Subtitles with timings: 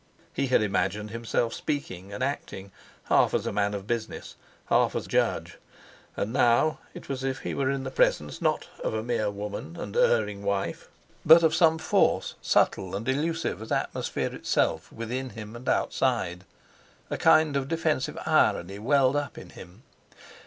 [0.33, 2.71] He had imagined himself speaking and acting,
[3.03, 4.33] half as man of business,
[4.65, 5.59] half as judge.
[6.17, 9.29] And now it was as if he were in the presence not of a mere
[9.29, 10.89] woman and erring wife,
[11.23, 16.45] but of some force, subtle and elusive as atmosphere itself within him and outside.
[17.11, 19.83] A kind of defensive irony welled up in him.